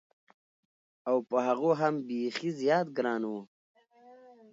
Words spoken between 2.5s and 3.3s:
زیات ګران